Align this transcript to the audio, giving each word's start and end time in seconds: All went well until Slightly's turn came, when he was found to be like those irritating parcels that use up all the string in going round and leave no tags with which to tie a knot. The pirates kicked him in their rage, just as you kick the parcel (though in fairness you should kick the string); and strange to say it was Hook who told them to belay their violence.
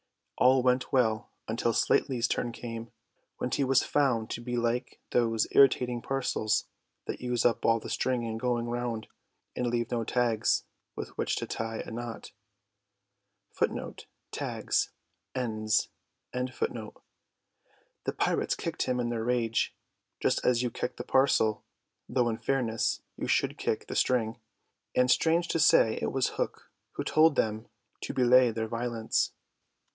All 0.39 0.63
went 0.63 0.91
well 0.91 1.29
until 1.47 1.71
Slightly's 1.73 2.27
turn 2.27 2.51
came, 2.51 2.91
when 3.37 3.51
he 3.51 3.63
was 3.63 3.83
found 3.83 4.31
to 4.31 4.41
be 4.41 4.57
like 4.57 4.99
those 5.11 5.45
irritating 5.51 6.01
parcels 6.01 6.65
that 7.05 7.21
use 7.21 7.45
up 7.45 7.63
all 7.63 7.79
the 7.79 7.91
string 7.91 8.23
in 8.23 8.39
going 8.39 8.67
round 8.67 9.05
and 9.55 9.67
leave 9.67 9.91
no 9.91 10.03
tags 10.03 10.63
with 10.95 11.09
which 11.15 11.35
to 11.35 11.45
tie 11.45 11.81
a 11.81 11.91
knot. 11.91 12.31
The 13.59 14.01
pirates 18.17 18.55
kicked 18.55 18.83
him 18.87 18.99
in 18.99 19.09
their 19.09 19.23
rage, 19.23 19.75
just 20.19 20.43
as 20.43 20.63
you 20.63 20.71
kick 20.71 20.95
the 20.97 21.03
parcel 21.03 21.63
(though 22.09 22.27
in 22.29 22.39
fairness 22.39 23.03
you 23.15 23.27
should 23.27 23.59
kick 23.59 23.85
the 23.85 23.95
string); 23.95 24.39
and 24.95 25.11
strange 25.11 25.47
to 25.49 25.59
say 25.59 25.99
it 26.01 26.11
was 26.11 26.29
Hook 26.29 26.71
who 26.93 27.03
told 27.03 27.35
them 27.35 27.67
to 28.01 28.15
belay 28.15 28.49
their 28.49 28.67
violence. 28.67 29.33